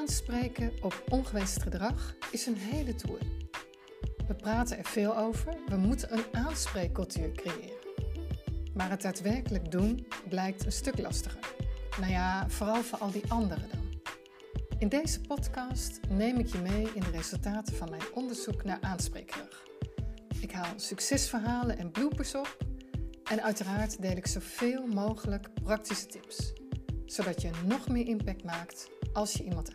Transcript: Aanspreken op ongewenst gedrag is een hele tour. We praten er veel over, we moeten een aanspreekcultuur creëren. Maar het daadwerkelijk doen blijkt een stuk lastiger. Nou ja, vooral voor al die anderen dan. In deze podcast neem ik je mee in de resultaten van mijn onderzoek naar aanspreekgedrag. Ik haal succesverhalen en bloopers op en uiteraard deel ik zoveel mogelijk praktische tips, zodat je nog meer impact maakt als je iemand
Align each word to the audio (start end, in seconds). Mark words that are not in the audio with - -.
Aanspreken 0.00 0.72
op 0.80 1.02
ongewenst 1.08 1.62
gedrag 1.62 2.14
is 2.30 2.46
een 2.46 2.56
hele 2.56 2.94
tour. 2.94 3.18
We 4.26 4.34
praten 4.34 4.78
er 4.78 4.84
veel 4.84 5.16
over, 5.16 5.56
we 5.66 5.76
moeten 5.76 6.12
een 6.12 6.24
aanspreekcultuur 6.32 7.32
creëren. 7.32 7.78
Maar 8.74 8.90
het 8.90 9.02
daadwerkelijk 9.02 9.70
doen 9.70 10.06
blijkt 10.28 10.64
een 10.64 10.72
stuk 10.72 10.98
lastiger. 10.98 11.54
Nou 11.98 12.12
ja, 12.12 12.48
vooral 12.48 12.82
voor 12.82 12.98
al 12.98 13.10
die 13.10 13.30
anderen 13.30 13.68
dan. 13.72 14.00
In 14.78 14.88
deze 14.88 15.20
podcast 15.20 16.00
neem 16.08 16.38
ik 16.38 16.46
je 16.46 16.58
mee 16.58 16.88
in 16.94 17.02
de 17.02 17.10
resultaten 17.10 17.76
van 17.76 17.90
mijn 17.90 18.14
onderzoek 18.14 18.64
naar 18.64 18.80
aanspreekgedrag. 18.80 19.62
Ik 20.40 20.52
haal 20.52 20.72
succesverhalen 20.76 21.78
en 21.78 21.90
bloopers 21.90 22.34
op 22.34 22.56
en 23.24 23.42
uiteraard 23.42 24.02
deel 24.02 24.16
ik 24.16 24.26
zoveel 24.26 24.86
mogelijk 24.86 25.48
praktische 25.62 26.06
tips, 26.06 26.52
zodat 27.10 27.42
je 27.42 27.50
nog 27.64 27.88
meer 27.88 28.06
impact 28.06 28.44
maakt 28.44 28.90
als 29.12 29.32
je 29.32 29.44
iemand 29.44 29.70